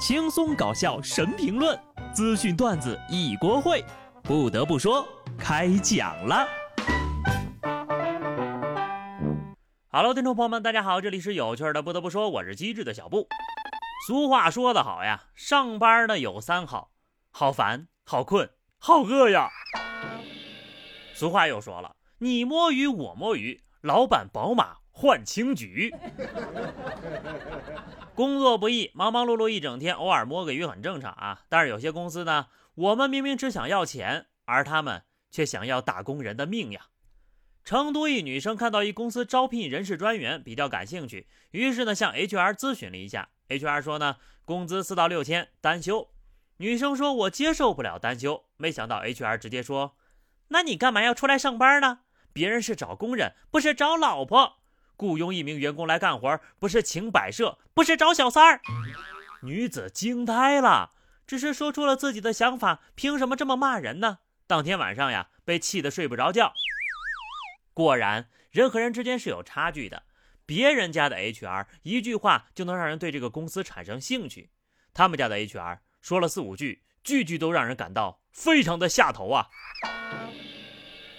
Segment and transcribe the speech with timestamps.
[0.00, 1.78] 轻松搞笑神评论，
[2.14, 3.84] 资讯段子一锅烩。
[4.22, 5.06] 不得不说，
[5.38, 6.48] 开讲了。
[9.90, 11.82] Hello，听众朋友们，大家好，这里是有趣的。
[11.82, 13.28] 不得不说，我是机智的小布。
[14.06, 16.92] 俗话说得好呀，上班呢有三好：
[17.30, 18.48] 好烦、好困、
[18.78, 19.50] 好饿呀。
[21.12, 25.92] 俗话又说了，你摸鱼我摸鱼，老板宝马换青桔。
[28.20, 31.40] 工作不易，忙忙碌碌一整天，偶尔摸个鱼很正常啊。
[31.48, 36.88] 但是有些公司呢，我们明明只想要钱，而他们却想要打工人的命呀。
[37.64, 43.30] 成都一女生看到一公司招聘人事专员，比较感兴趣，于是呢向 HR 咨询了一下。
[43.48, 46.10] HR 说呢，工资四到六千，单休。
[46.58, 49.96] 女生说：“我接受不了单休。”没想到 HR 直接说
[50.48, 52.00] ：“那你干嘛要出来上班呢？
[52.34, 54.58] 别人是找工人，不是找老婆。”
[55.00, 58.60] 雇佣一名员工来干活，不是请摆设，不是找小三儿。
[59.40, 60.92] 女子惊呆了，
[61.26, 64.18] 只是说出了自己的想法，凭什么这么骂人呢？
[64.46, 66.52] 当天晚上呀，被气得睡不着觉。
[67.72, 70.02] 果然，人和人之间是有差距的。
[70.44, 74.50] 别人家的 HR 一句话就能让人对这个公司产生兴趣，
[74.92, 79.46] 他们家的 HR 说了四五句，句句都让人感到非常的下头啊。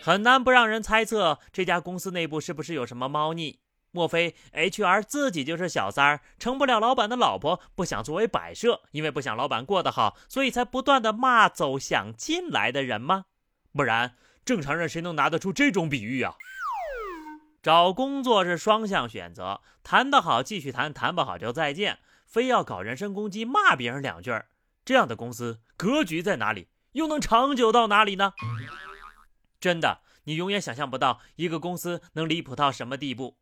[0.03, 3.60] 很难不让人猜测这家公司内部是不是有什么猫腻。
[3.91, 13.25] 莫非 HR 自己就是小三儿，成不了老板的老婆，不想作为摆设，因为不想老板过得好，所以才不断的骂走想进来的人吗？
[13.73, 16.35] 不然正常人谁能拿得出这种比喻啊？
[17.61, 21.99] 找工作是双向选择，谈得好继续谈，谈不好就再见。
[22.25, 24.47] 非要搞人身攻击，骂别人两句儿，
[24.85, 26.69] 这样的公司格局在哪里？
[26.93, 28.33] 又能长久到哪里呢？
[29.59, 33.37] 真的，你永远想象不到一个公司能离谱到什么地步。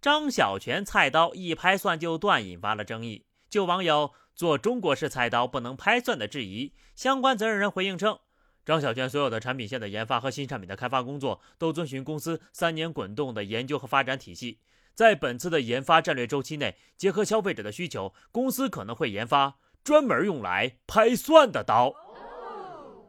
[0.00, 3.26] 张小泉菜刀一拍蒜就断，引发了争议。
[3.50, 8.18] 就网友做中国式菜刀不能拍蒜的质疑，相关责任人回应称，
[8.64, 14.60] 张小泉所有的产品线的研发和新产品的开发工作都遵循公司三年滚动的研究和发展体系。
[14.94, 21.94] 在本次的研发战略周期内，结合消费者的需求，公司可能会研发专门用来拍蒜的刀。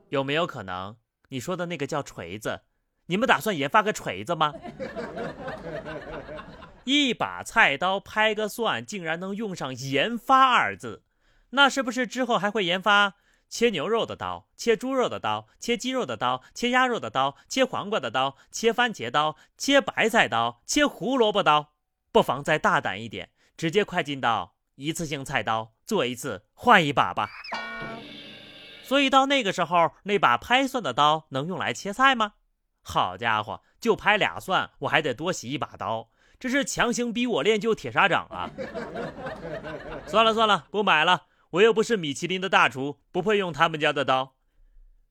[0.10, 0.98] 有没有可能
[1.30, 2.64] 你说的那个叫锤子？
[3.06, 4.54] 你们打算研发个锤子吗？
[6.84, 11.04] 一把菜刀拍个蒜，竟然能用上“研发”二字，
[11.52, 13.16] 那是不是之后还会研发
[13.50, 21.74] 切牛肉的刀、切猪肉的刀、切鸡肉的刀、切鸭肉的刀、切黄瓜的刀、切番茄刀、切白菜刀、切胡萝卜刀？
[22.12, 27.30] 不妨再大胆一点，直接快进到一次性菜刀，做一次换一把吧。
[28.84, 32.34] 所以到那个时候，那把拍蒜的刀能用来切菜吗？
[32.82, 36.10] 好家伙，就拍俩蒜，我还得多洗一把刀。
[36.42, 38.50] 这是强行逼我练就铁砂掌啊！
[40.08, 41.28] 算了算了，不买了。
[41.52, 44.34] 我又不是米其林的大厨，不配用他们家的刀。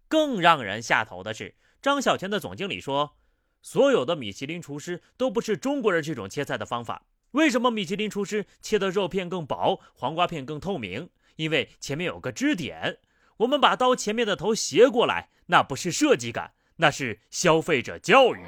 [0.09, 3.17] 更让人下头的是，张小泉的总经理说，
[3.63, 7.05] 所有的米其林厨师都不是中国人这种切菜的方法。
[7.31, 11.11] 为什么米其林厨师切的肉片更薄，黄瓜片更透明？
[11.37, 12.99] 因为前面有个支点。
[13.37, 18.41] 我们把刀前面的头斜过来，那不是设计感，那是消费者教育。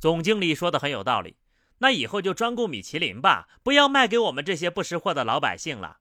[0.00, 1.36] 总经理说的很有道理，
[1.80, 5.98] 那以后就专供米其林吧，不要卖给我们这些不识货的老百姓了。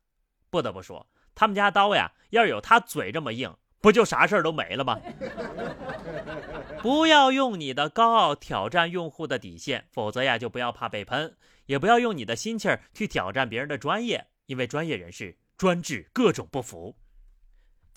[0.49, 4.97] 不得不说，他们家刀呀，要有他嘴这么硬，不就啥事儿都没了吗？
[6.81, 11.31] 不要用你的高傲挑战用户的底线，否则呀，就不要怕被喷；
[11.65, 16.95] 也不要用你的心气儿去挑战别人的专业，因为专业人士专治各种不服。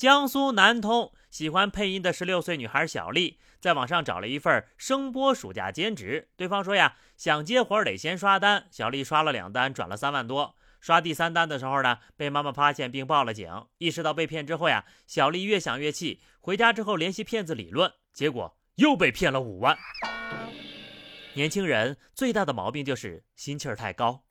[0.03, 6.29] 江苏南通喜欢配音的十六岁女孩小丽，在网上找了一份声波暑假兼职。
[6.35, 8.67] 对方说呀，想接活得先刷单。
[8.73, 10.57] 小丽刷了两单，转了三万多。
[10.81, 13.49] 刷第三单的时候呢，被妈妈发现并报了警。
[13.79, 16.21] 意识到被骗之后呀，小丽越想越气。
[16.41, 19.79] 回家之后联系骗子理论，结果又被骗了五万。
[21.35, 24.25] 年轻人最大的毛病就是心气儿太高。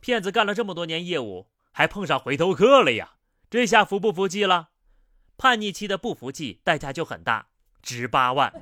[0.00, 3.12] 骗子干了这么多年业务，还碰上回头客了呀？
[3.48, 4.70] 这下服不服气了？
[5.36, 7.48] 叛逆期的不服气，代价就很大，
[7.82, 8.52] 值八万。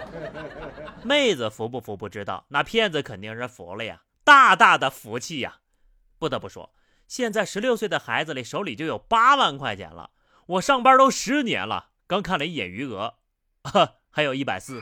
[1.02, 5.60] 妹子服不服不知道，那骗子肯定是服了呀，大大的服气呀！
[6.18, 6.74] 不得不说，
[7.08, 10.10] 现在十六岁的孩子里手里就有八万块钱了。
[10.46, 13.14] 我上班都十年了，刚看了一眼余额，
[14.10, 14.80] 还有一百四。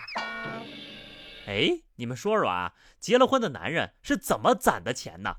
[1.47, 5.37] 哎，你们说说啊，结了婚的男人是怎么攒的钱呢？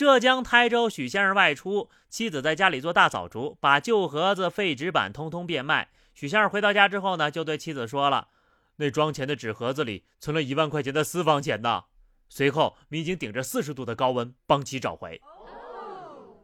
[0.00, 5.90] 浙江台州许先生外出，妻子在家里做大扫除，把旧盒子、废纸板通通变卖。
[6.14, 8.28] 许先生回到家之后呢，就对妻子说了
[8.76, 11.84] ：“那装钱的纸盒子里存了一万块钱的私房钱呢。”
[12.30, 15.20] 随后，民警顶着四十度的高温帮其找回。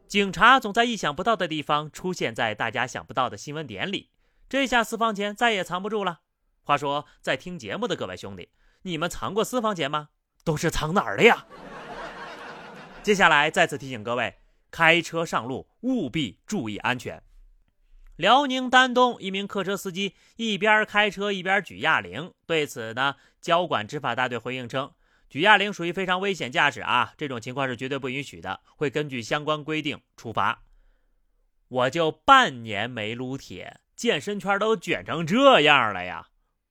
[0.07, 4.11] 警察总在意想不到的地方出现在大家想不到的新闻点里，
[4.47, 6.19] 这下私房钱再也藏不住了。
[6.61, 8.49] 话说，在听节目的各位兄弟，
[8.83, 10.09] 你们藏过私房钱吗？
[10.43, 11.47] 都是藏哪儿的呀？
[13.07, 14.35] 接下来再次提醒各位，
[14.69, 17.23] 开车上路务必注意安全。
[18.17, 24.91] 辽宁丹东一名客车司机一边开车一边举哑铃，对此呢，交管执法大队回应称。
[25.29, 30.63] 举哑铃属于非常危险驾驶啊，这种情况是绝对不允许的，会根据相关规定处罚。
[31.69, 36.27] 我就半年没撸铁，健身圈都卷成这样了呀！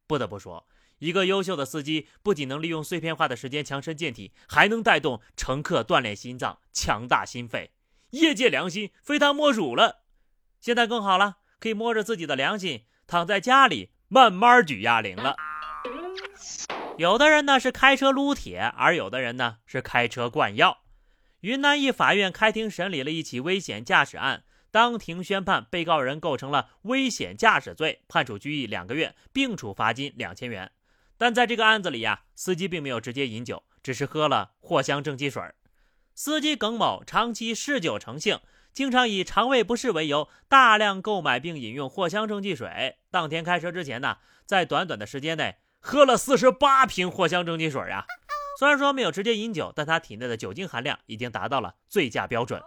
[0.07, 0.69] 不得不说，
[0.99, 7.73] 一个优秀的司机不仅能利用碎片化的时间强身健体，还能带动乘客锻炼心脏、强大心肺，
[8.11, 10.05] 业界良心非他莫属了。
[10.61, 15.37] 现在更好了，可以摸着自己的良心，躺在家里慢慢举哑铃了。
[16.97, 20.79] 有的人呢是开车撸铁，而有的人呢是开车灌药。
[21.41, 30.73] 云南一法院开庭审理了一起危险驾驶案，当庭宣判被告人构成了危险驾驶罪，判处拘役两个月，并处罚金两千元。
[31.19, 35.43] 但在这个案子里呀，司机并没有直接饮酒，只是喝了藿香正气水。
[36.15, 38.41] 司机耿某长期嗜酒成性，
[38.73, 42.97] 经常以肠胃不适为由，大量购买并饮用藿香正气水。
[43.11, 45.57] 当天开车之前呢，在短短的时间内。
[45.79, 48.05] 喝了四十八瓶藿香正气水啊！
[48.59, 52.61] 虽然说没有直接饮酒，但他体内的酒精含量已经达到了醉驾标准。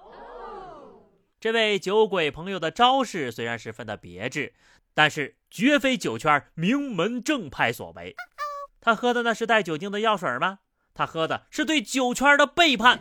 [1.37, 4.53] 这位酒鬼朋友的招式虽然十分的别致，
[4.93, 8.15] 但是绝非酒圈名门正派所为。
[8.81, 10.59] 他喝的那是带酒精的药水吗？
[10.93, 12.99] 他喝的是对酒圈的背叛。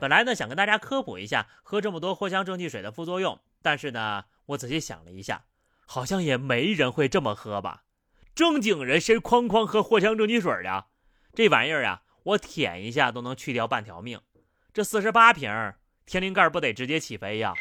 [0.00, 5.44] 本来呢，想跟大家科普一下喝这么多藿香正气水的副作用，但是呢，我仔细想了一下，
[5.86, 7.84] 好像也没人会这么喝吧。
[8.34, 10.86] 正经人谁哐哐喝藿香正气水呀？
[11.34, 14.20] 这玩意儿啊，我舔一下都能去掉半条命。
[14.72, 15.50] 这四十八瓶，
[16.04, 17.52] 天灵盖不得直接起飞呀？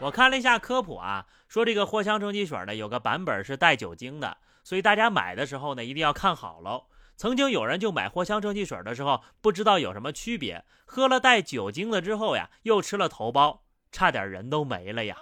[0.00, 6.86] 我看了一下科普啊，说这个藿香正气水呢，有个版本是带酒精的，所以大家买的时候呢，一定要看好喽。
[7.16, 13.60] 曾经有人就买藿香正气水的时候，不知道有什么区别，喝了带酒精的之后呀，又吃了头孢，
[13.92, 15.16] 差点人都没了呀。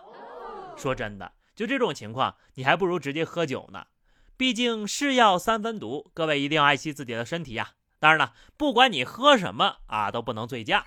[0.76, 1.32] 说真的。
[1.54, 3.84] 就这种情况，你还不如直接喝酒呢。
[4.38, 7.72] 毕竟是药三分毒，各位一定要爱惜自己的身体呀。
[8.00, 10.86] 当然了，不管你喝什么啊，都不能醉驾。